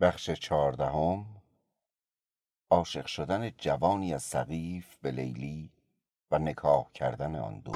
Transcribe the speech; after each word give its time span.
بخش 0.00 0.30
چهاردهم. 0.30 1.26
عاشق 2.70 3.06
شدن 3.06 3.50
جوانی 3.50 4.14
از 4.14 4.22
سقیف 4.22 4.96
به 4.96 5.10
لیلی 5.10 5.72
و 6.30 6.38
نکاح 6.38 6.90
کردن 6.94 7.36
آن 7.36 7.58
دو. 7.60 7.72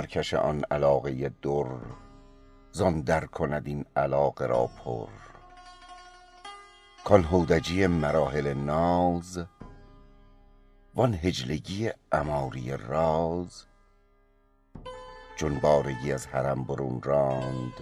گوهرکش 0.00 0.34
آن 0.34 0.64
علاقه 0.70 1.28
در 1.28 1.80
زان 2.72 3.00
در 3.00 3.24
کند 3.24 3.66
این 3.66 3.84
علاقه 3.96 4.46
را 4.46 4.66
پر. 4.66 5.08
کان 7.04 7.24
هودجی 7.24 7.86
مراحل 7.86 8.54
ناز 8.54 9.44
وان 10.94 11.14
حجلگی 11.14 11.90
عماری 12.12 12.76
راز. 12.76 13.64
چون 15.36 15.58
بارگی 15.58 16.12
از 16.12 16.26
حرم 16.26 16.64
برون 16.64 17.02
راند 17.02 17.74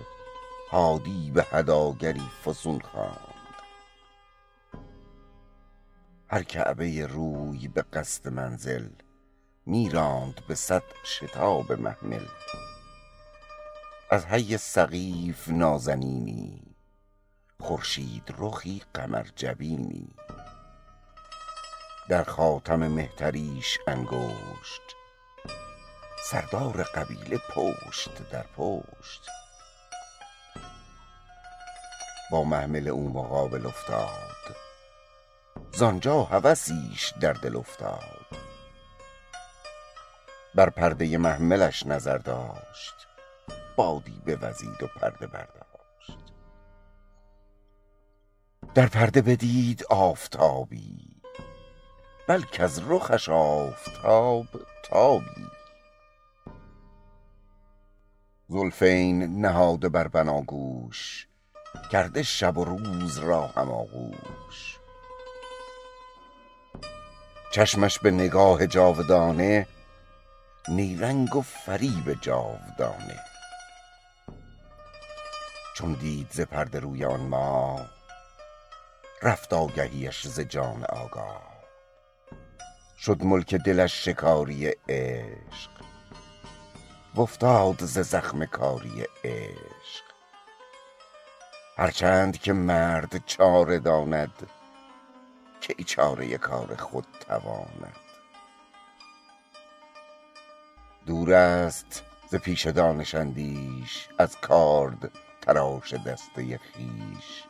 هادی 0.70 1.30
به 1.34 1.46
هداگری 1.50 2.28
فسون 2.44 2.80
خواند. 2.80 3.34
هر 6.28 6.42
کعبه 6.42 7.06
روی 7.06 7.68
به 7.68 7.82
قصد 7.82 8.28
منزل 8.28 8.88
می 9.68 9.88
راند 9.88 10.42
به 10.48 10.54
صد 10.54 10.82
شتاب 11.04 11.72
محمل. 11.72 12.26
از 14.10 14.26
حی 14.26 14.56
سقیف 14.56 15.48
نازنینی 15.48 16.60
خورشید 17.60 18.34
رخی 18.38 18.82
قمر 18.94 19.26
جبینی. 19.36 20.08
در 22.08 22.24
خاتم 22.24 22.88
مهتریش 22.88 23.78
انگشت 23.86 24.82
سردار 26.30 26.82
قبیله 26.82 27.38
پشت 27.50 28.30
در 28.30 28.46
پشت. 28.56 29.22
با 32.30 32.44
محمل 32.44 32.88
او 32.88 33.08
مقابل 33.08 33.66
افتاد 33.66 34.56
زآنجا 35.72 36.22
هوسیش 36.22 37.12
در 37.20 37.32
دل 37.32 37.56
افتاد. 37.56 38.27
بر 40.58 40.70
پرده 40.70 41.18
محملش 41.18 41.86
نظر 41.86 42.18
داشت. 42.18 42.94
بادی 43.76 44.22
بوزید 44.26 44.82
و 44.82 44.86
پرده 44.86 45.26
برداشت. 45.26 46.32
در 48.74 48.86
پرده 48.86 49.22
بدید 49.22 49.84
آفتابی 49.90 51.22
بل 52.28 52.42
کز 52.42 52.80
رخش 52.86 53.28
آفتاب 53.28 54.46
تابی. 54.84 55.46
زلفین 58.48 59.40
نهاده 59.40 59.88
بر 59.88 60.08
بناگوش 60.08 61.28
کرده 61.92 62.22
شب 62.22 62.58
و 62.58 62.64
روز 62.64 63.18
را 63.18 63.46
هم 63.46 63.70
آغوش. 63.70 64.78
چشمش 67.52 67.98
به 67.98 68.10
نگاه 68.10 68.66
جاودانه 68.66 69.66
نیرنگ 70.70 71.36
و 71.36 71.42
فریب 71.42 72.20
جاودانه. 72.20 73.20
چون 75.76 75.92
دید 75.92 76.28
ز 76.30 76.40
پرده 76.40 76.80
روی 76.80 77.04
آن 77.04 77.20
ماه 77.20 77.86
رفت 79.22 79.52
آگهیش 79.52 80.26
ز 80.26 80.40
جان 80.40 80.84
آگاه. 80.84 81.42
شد 82.98 83.22
ملک 83.22 83.54
دلش 83.54 84.04
شکاری 84.04 84.72
عشق 84.88 85.70
و 87.14 87.20
افتاد 87.20 87.84
ز 87.84 87.98
زخم 87.98 88.44
کاری 88.44 89.06
عشق. 89.24 90.04
هرچند 91.76 92.38
که 92.38 92.52
مرد 92.52 93.26
چاره 93.26 93.78
داند 93.78 94.50
کی 95.60 95.84
چاره 95.84 96.38
کار 96.38 96.76
خود 96.76 97.06
تواند. 97.28 98.07
دور 101.08 101.34
است 101.34 102.02
ز 102.30 102.34
پیش 102.34 102.66
دانش 102.66 103.14
اندیش 103.14 104.08
از 104.18 104.36
کارد 104.36 105.10
تراش 105.40 105.94
دسته 105.94 106.42
خویش. 106.42 107.44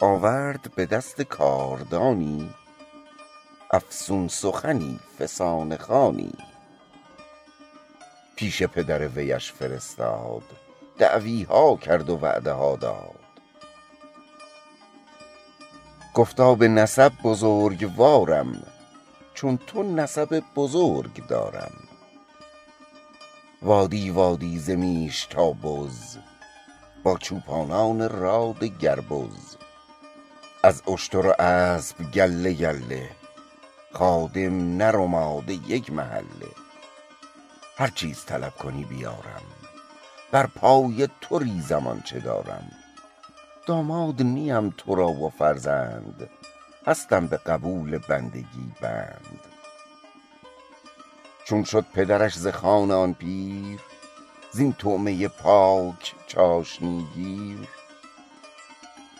آورد 0.00 0.74
به 0.74 0.86
دست 0.86 1.22
کاردانی 1.22 2.54
افسون 3.70 4.28
سخنی 4.28 5.00
فسانه 5.18 5.76
خوانی. 5.76 6.32
پیش 8.36 8.62
پدر 8.62 9.08
ویش 9.08 9.52
فرستاد 9.52 10.42
دعویها 10.98 11.76
کرد 11.76 12.10
و 12.10 12.16
وعده 12.16 12.52
ها 12.52 12.76
داد. 12.76 13.20
گفتا 16.14 16.54
به 16.54 16.68
نسب 16.68 17.12
بزرگوارم 17.24 18.62
چون 19.34 19.56
تو 19.56 19.82
نسب 19.82 20.42
بزرگ 20.56 21.26
دارم. 21.26 21.83
وادی 23.64 24.10
وادی 24.10 24.58
ز 24.58 24.70
میش 24.70 25.26
تا 25.26 25.52
بز 25.52 26.16
با 27.02 27.18
چوپانان 27.18 28.08
راد 28.08 28.64
گربز. 28.64 29.56
از 30.62 30.82
اشتر 30.88 31.26
و 31.26 31.34
اسپ 31.38 32.02
گله 32.02 32.52
گله 32.52 33.10
خادم 33.92 34.76
نر 34.76 34.96
و 34.96 35.06
ماده 35.06 35.52
یک 35.52 35.92
محله. 35.92 36.52
هر 37.76 37.88
چیز 37.88 38.24
طلب 38.24 38.54
کنی 38.54 38.84
بیارم 38.84 39.42
بر 40.32 40.46
پای 40.46 41.08
تو 41.20 41.38
ریزم 41.38 41.86
آنچه 41.86 42.20
دارم. 42.20 42.70
داماد 43.66 44.22
نیم 44.22 44.70
تو 44.70 44.94
را 44.94 45.08
و 45.08 45.30
فرزند 45.30 46.30
هستم 46.86 47.26
به 47.26 47.36
قبول 47.36 47.98
بندگی 47.98 48.72
بند. 48.80 49.40
چون 51.44 51.64
شد 51.64 51.86
پدرش 51.94 52.34
ز 52.34 52.46
خوان 52.46 52.90
آن 52.90 53.14
پیر 53.14 53.80
زین 54.52 54.72
طعمه 54.72 55.28
پاک 55.28 56.14
چاشنی 56.26 57.08
گیر. 57.14 57.68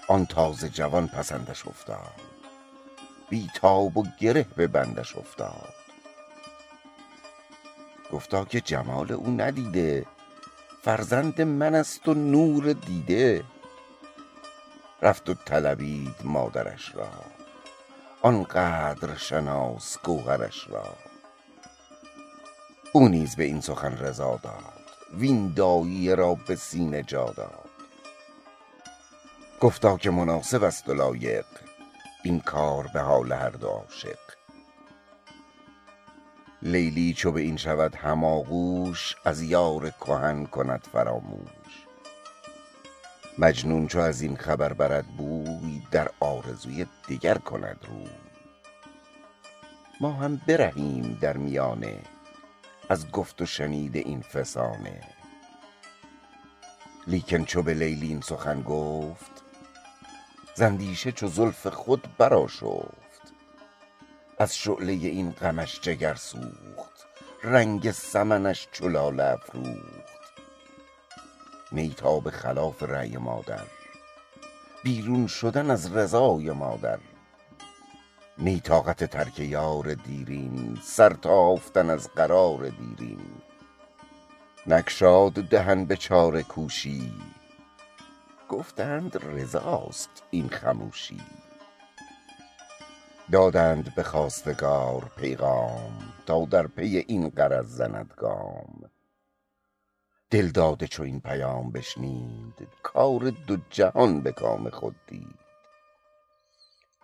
آن 0.09 0.27
تازه 0.27 0.69
جوان 0.69 1.09
پسندش 1.09 1.67
افتاد 1.67 2.21
بی 3.29 3.51
تاب 3.55 3.97
و 3.97 4.05
گره 4.21 4.47
به 4.57 4.67
بندش 4.67 5.17
افتاد. 5.17 5.75
گفتا 8.13 8.45
که 8.45 8.61
جمال 8.61 9.13
او 9.13 9.27
ندیده 9.27 10.07
فرزند 10.83 11.43
من 11.43 11.75
است 11.75 12.09
و 12.09 12.15
نور 12.15 12.73
دیده. 12.73 13.45
رفت 15.03 15.29
و 15.29 15.35
طلبید 15.35 16.17
مادرش 16.25 16.95
را 16.95 17.11
آن 18.23 18.45
قدر 18.45 19.17
شناس 19.17 19.99
گوهرش 20.05 20.69
را. 20.69 20.97
او 22.97 23.09
نیز 23.09 23.37
به 23.37 23.45
این 23.45 23.61
سخن 23.61 23.97
رضا 23.97 24.41
داد. 24.43 24.83
وین 25.19 25.53
داعیه 25.55 26.15
را 26.15 26.35
به 26.35 26.57
سینه 26.57 27.03
جا 27.03 27.25
داد. 27.25 27.71
گفتا 29.61 29.97
که 29.97 30.11
مناسب 30.11 30.65
است 30.65 30.89
و 30.89 30.95
لایق. 30.95 31.45
این 32.25 32.41
کار 32.41 32.91
به 32.95 33.01
حال 33.01 33.33
هر 33.33 33.51
دو 33.51 33.67
عاشق. 33.67 34.19
لیلی 36.63 37.15
چو 37.15 37.33
به 37.33 37.41
این 37.41 37.57
شود 37.57 37.95
هم 37.95 38.25
آغوش 38.25 39.17
از 39.25 39.43
یار 39.43 39.91
کهن 39.91 40.47
کند 40.47 40.87
فراموش. 40.93 41.87
مجنون 43.39 43.87
چو 43.87 43.99
از 43.99 44.21
این 44.21 44.37
خبر 44.37 44.73
برد 44.73 45.07
بوی 45.07 45.83
در 45.91 46.11
آرزوی 46.21 46.87
دگر 47.09 47.39
کند 47.39 47.79
روی. 47.89 48.11
ما 50.01 50.13
هم 50.13 50.41
برهیم 50.47 51.19
در 51.21 51.37
میانه. 51.37 52.14
از 52.89 53.11
گفت 53.11 53.43
و 53.43 53.47
شنید 53.47 53.97
این 53.97 54.21
فسانه. 54.21 55.01
لیکن 57.07 57.45
چو 57.45 57.63
به 57.63 57.75
لیلی 57.75 58.09
این 58.09 58.21
سخن 58.21 58.63
گفت 58.63 59.43
ز 60.55 60.63
اندیشه 60.63 61.13
چو 61.13 61.29
زلف 61.29 61.67
خود 61.67 62.09
برآشفت. 62.19 63.33
از 64.39 64.57
شعله 64.57 64.93
این 64.93 65.31
غمش 65.31 65.81
جگر 65.81 66.15
سوخت 66.15 67.07
رنگ 67.43 67.91
سمنش 67.91 68.69
چو 68.73 68.89
لاله 68.89 69.25
افروخت. 69.25 70.15
می 71.73 71.95
تا 71.97 72.21
به 72.21 72.31
خلاف 72.31 72.83
رأی 72.83 73.17
مادر 73.17 73.65
بیرون 74.85 75.27
شدن 75.27 75.71
از 75.71 75.97
رضای 75.97 76.51
مادر. 76.51 76.99
نی 78.39 78.61
طاقت 78.61 79.05
ترک 79.05 79.41
یار 79.41 79.95
دیرین 79.95 80.79
سر 80.83 81.13
تافتن 81.13 81.91
از 81.91 82.09
قرار 82.09 82.69
دیرین. 82.69 83.31
نگشاد 84.67 85.33
دهن 85.33 85.85
به 85.85 85.97
چاره 85.97 86.43
کوشی 86.43 87.13
گفتند 88.49 89.17
رضاست 89.23 90.23
این 90.31 90.49
خموشی. 90.49 91.21
دادند 93.33 93.95
به 93.95 94.03
خواستگار 94.03 95.11
پیغام 95.17 96.13
تا 96.27 96.45
در 96.45 96.67
پی 96.67 97.05
این 97.09 97.29
غرض 97.29 97.67
زند 97.67 98.15
گام. 98.17 98.91
دلداده 100.31 100.87
چو 100.87 101.03
این 101.03 101.21
پیام 101.21 101.73
بشنید 101.73 102.69
کار 102.83 103.31
دو 103.47 103.57
جهان 103.71 104.21
به 104.21 104.33
کام 104.33 104.71
خود 104.71 104.97
دید. 105.07 105.44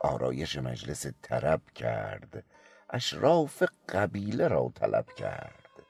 آرایش 0.01 0.59
مجلس 0.59 1.07
طرب 1.23 1.61
کرد. 1.75 2.45
اشراف 2.91 3.63
قبیله 3.89 4.49
را 4.49 4.73
طلب 4.75 5.07
کرد. 5.07 5.83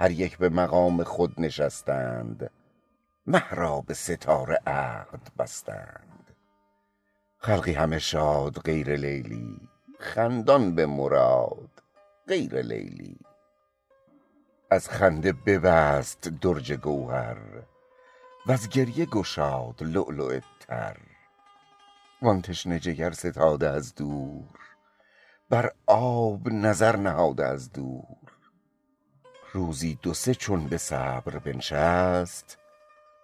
هر 0.00 0.10
یک 0.10 0.38
به 0.38 0.48
مقام 0.48 1.02
خود 1.02 1.34
نشستند. 1.38 2.50
مه 3.26 3.50
را 3.50 3.80
به 3.80 3.94
ستاره 3.94 4.60
عقد 4.66 5.34
بستند. 5.38 6.36
خلقی 7.38 7.72
همه 7.72 7.98
شاد 7.98 8.58
غیر 8.58 8.96
لیلی. 8.96 9.60
خندان 9.98 10.74
به 10.74 10.86
مراد 10.86 11.82
غیر 12.28 12.62
لیلی. 12.62 13.18
از 14.70 14.88
خنده 14.88 15.32
ببست 15.32 16.28
درج 16.28 16.72
گوهر. 16.72 17.38
وز 18.46 18.68
گریه 18.68 19.06
گشاد 19.06 19.82
لؤلؤ 19.82 20.40
تر. 20.60 20.96
وان 22.22 22.42
تشنه 22.42 22.78
جگر 22.78 23.10
ستاده 23.10 23.70
از 23.70 23.94
دور 23.94 24.58
بر 25.50 25.72
آب 25.86 26.48
نظر 26.48 26.96
نهاده 26.96 27.46
از 27.46 27.72
دور. 27.72 28.16
روزی 29.52 29.98
دو 30.02 30.14
سه 30.14 30.34
چون 30.34 30.66
به 30.66 30.78
صبر 30.78 31.38
بنشست 31.38 32.58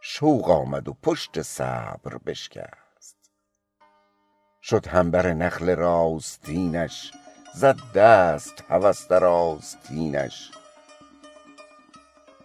شوق 0.00 0.50
آمد 0.50 0.88
و 0.88 0.96
پشت 1.02 1.42
صبر 1.42 2.18
بشکست. 2.26 3.16
شد 4.62 4.86
هم 4.86 5.10
بر 5.10 5.32
نخل 5.32 5.76
راستینش 5.76 7.12
زد 7.54 7.78
دست 7.94 8.64
هوس 8.68 9.08
در 9.08 9.24
آستینش. 9.24 10.50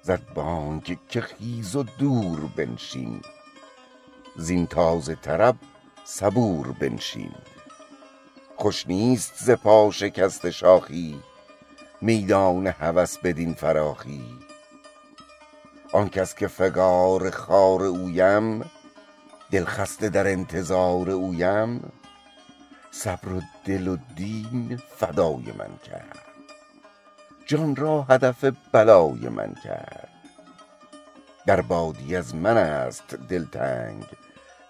زد 0.01 0.33
بانگ 0.33 0.99
که 1.09 1.21
خیز 1.21 1.75
و 1.75 1.83
دور 1.83 2.39
بنشین 2.56 3.21
زین 4.38 4.67
تازه 4.67 5.15
طرب 5.15 5.56
صبور 6.05 6.71
بنشین. 6.71 7.31
خوش 8.55 8.88
نیست 8.88 9.33
ز 9.35 9.50
پا 9.50 9.91
شکسته 9.91 10.51
شاخی 10.51 11.19
میدان 12.01 12.67
هوس 12.67 13.17
بدین 13.17 13.53
فراخی. 13.53 14.23
آن 15.91 16.09
کس 16.09 16.35
که 16.35 16.47
فگار 16.47 17.29
خار 17.29 17.83
اویم 17.83 18.71
دل 19.51 19.65
خسته 19.65 20.09
در 20.09 20.27
انتظار 20.27 21.09
اویم 21.09 21.91
صبر 22.91 23.33
و 23.33 23.41
دل 23.65 23.88
و 23.88 23.97
دین 24.15 24.81
فدای 24.97 25.51
من 25.57 25.77
کرد. 25.83 26.19
جان 27.45 27.75
را 27.75 28.01
هدف 28.01 28.45
بلای 28.71 29.29
من 29.29 29.53
کرد. 29.63 30.09
در 31.45 31.61
بادیه 31.61 32.17
از 32.17 32.35
من 32.35 32.57
است 32.57 33.15
دلتنگ 33.15 34.03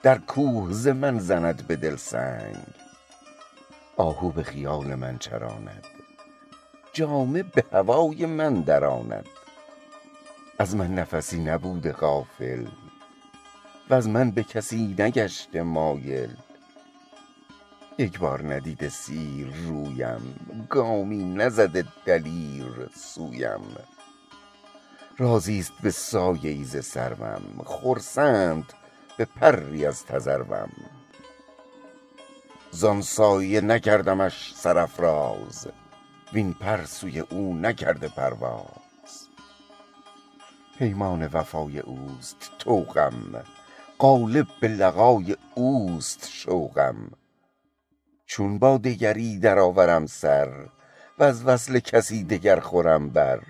در 0.03 0.17
کوه 0.17 0.71
ز 0.71 0.88
من 0.88 1.19
زند 1.19 1.67
به 1.67 1.75
دل 1.75 1.95
سنگ. 1.95 2.57
آهو 3.97 4.29
به 4.29 4.44
خیال 4.44 4.95
من 4.95 5.17
چراند 5.17 5.88
جامه 6.94 7.44
به 7.44 7.65
هوای 7.71 8.25
من 8.25 8.61
دراند. 8.61 9.25
از 10.59 10.75
من 10.75 10.95
نفسی 10.95 11.44
نبوده 11.44 11.91
غافل 11.91 12.67
وز 13.89 14.07
من 14.07 14.31
به 14.31 14.44
کسی 14.44 14.95
نگشته 15.00 15.63
مایل. 15.63 16.35
یک 17.97 18.19
بار 18.19 18.53
ندیده 18.53 18.89
سیر 18.89 19.53
رویم 19.67 20.65
گامی 20.69 21.23
نزده 21.23 21.85
دلیر 22.05 22.89
سویم. 22.95 23.77
راضیست 25.17 25.73
به 25.83 25.91
سایه 25.91 26.51
ای 26.51 26.63
ز 26.63 26.85
سروم 26.85 27.61
خرسند 27.65 28.73
به 29.18 29.25
پری 29.25 29.86
از 29.86 30.06
تذروم. 30.06 30.71
زان 32.71 33.01
سایه 33.01 33.62
نکردمش 33.62 34.54
سرافراز 34.56 35.68
وین 36.33 36.54
پر 36.54 36.86
سوی 36.86 37.19
او 37.19 37.56
نکرده 37.56 38.07
پرواز. 38.07 39.27
پیمان 40.77 41.27
وفای 41.27 41.80
اوست 41.80 42.51
طوقم 42.60 43.44
غالب 44.00 44.48
به 44.62 44.68
لقای 44.68 45.36
اوست 45.56 46.30
شوقم 46.30 47.12
چون 48.25 48.60
با 48.60 48.77
دگری 48.77 49.39
درآورم 49.39 50.06
سر 50.06 50.68
وز 51.19 51.44
وصل 51.45 51.80
کسی 51.80 52.24
دگر 52.24 52.60
خورم 52.60 53.10
بر. 53.10 53.42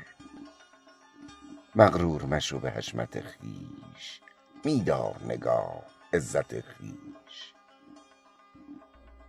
مغرور 1.76 2.26
مشو 2.26 2.60
به 2.60 2.72
حشمت 2.72 3.14
خویش 3.14 4.23
می 4.66 4.80
دار 4.82 5.16
نگاه 5.26 5.84
عزت 6.14 6.52
خویش. 6.54 7.54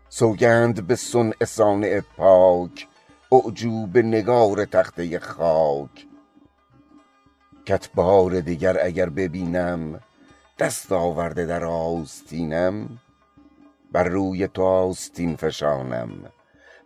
سوگند 0.08 0.86
به 0.86 0.96
صنع 0.96 1.44
صانع 1.44 2.00
پاک 2.00 2.88
اعجوبه 3.32 4.02
نگار 4.02 4.64
تخته 4.64 5.18
خاک. 5.18 6.06
کت 7.66 7.90
بار 7.94 8.40
دگر 8.40 8.84
اگر 8.86 9.08
ببینم 9.08 10.00
دست 10.58 10.92
آورده 10.92 11.46
در 11.46 11.64
آستینم 11.64 12.98
بر 13.92 14.04
روی 14.04 14.48
تو 14.48 14.62
آستین 14.62 15.36
فشانم 15.36 16.10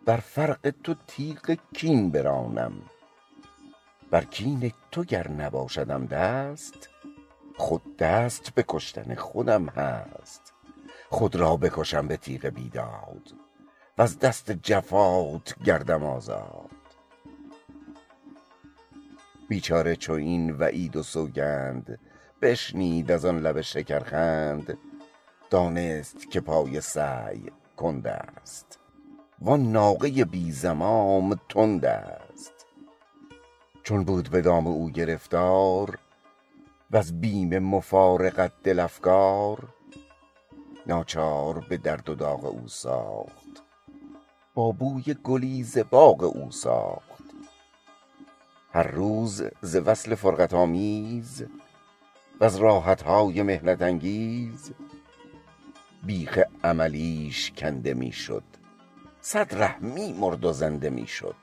بر 0.07 0.17
فرق 0.17 0.73
تو 0.85 0.95
تیغ 1.07 1.57
کین 1.75 2.11
برانم. 2.11 2.73
بر 4.11 4.25
کین 4.25 4.73
تو 4.91 5.05
گر 5.05 5.29
نباشدم 5.29 6.07
دست 6.07 6.89
خود 7.59 7.97
دست 7.97 8.55
به 8.55 8.65
کشتن 8.69 9.15
خودم 9.15 9.67
هست. 9.67 10.53
خود 11.11 11.37
را 11.37 11.57
بکشم 11.57 12.09
به 12.09 12.17
تیغ 12.17 12.47
بیداد 12.47 13.35
وز 13.99 14.19
دست 14.19 14.53
جفات 14.53 15.55
گردم 15.65 16.05
آزاد. 16.05 16.71
بیچاره 19.49 19.97
چو 19.97 20.13
این 20.13 20.51
وعید 20.51 20.97
و 20.97 21.03
سوگند 21.03 21.99
بشنید 22.43 23.11
از 23.11 23.25
آن 23.25 23.41
لب 23.41 23.61
شکرخند 23.61 24.79
دانست 25.51 26.31
که 26.31 26.41
پای 26.41 26.81
سعی 26.81 27.51
کندست 27.77 28.79
وان 29.41 29.73
ناقه 29.73 30.25
بی 30.25 30.53
زمام 30.53 31.41
تندست 31.49 32.67
چون 33.83 34.05
بود 34.05 34.31
به 34.31 34.41
دام 34.41 34.67
او 34.67 34.91
گرفتار 34.91 35.99
وز 36.91 37.13
بیم 37.13 37.59
مفارقت 37.59 38.53
دل 38.63 38.81
افگار 38.81 39.69
ناچار 40.87 41.65
به 41.69 41.77
درد 41.77 42.09
و 42.09 42.15
داغ 42.15 42.45
او 42.45 42.69
ساخت. 42.69 43.63
با 44.55 44.73
بوی 44.73 45.17
گلی 45.25 45.63
ز 45.65 45.79
باغ 45.79 46.23
او 46.23 46.51
ساخت. 46.51 47.25
هر 48.73 48.83
روز 48.83 49.43
ز 49.63 49.77
وصل 49.77 50.15
فرقت 50.15 50.55
آمیز 50.55 51.45
وز 52.41 52.57
راحتهای 52.57 53.43
محنت 53.43 53.83
انگیز. 53.83 54.73
بیخ 56.03 56.39
عملیش 56.65 57.53
کنده 57.57 57.95
می 57.95 58.13
شد. 58.13 58.45
صد 59.21 59.55
ره 59.55 59.79
می 59.79 60.13
مرد 60.13 60.45
و 60.45 60.53
زنده 60.53 60.91
می 60.91 61.07
شد. 61.07 61.37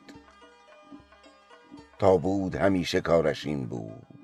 تا 1.99 2.17
بود 2.17 2.55
همیشه 2.55 3.01
کارش 3.01 3.45
این 3.45 3.65
بود. 3.65 4.14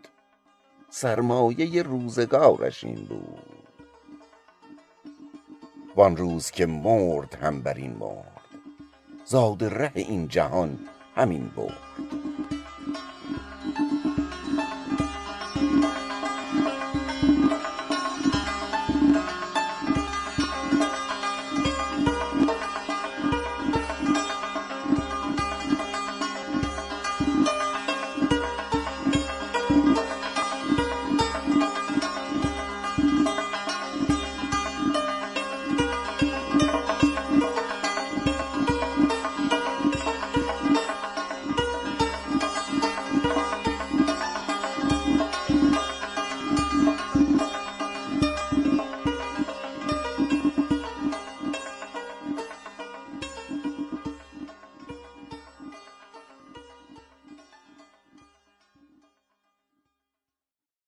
سرمایه 0.93 1.83
روزگارش 1.83 2.83
این 2.83 3.05
بود. 3.05 3.39
وان 5.95 6.17
روز 6.17 6.51
که 6.51 6.65
مرد 6.65 7.35
هم 7.35 7.61
بر 7.61 7.73
این 7.73 7.95
مرد 7.99 8.41
زاد 9.25 9.63
ره 9.63 9.91
این 9.95 10.27
جهان 10.27 10.79
همین 11.15 11.51
برد. 11.55 11.77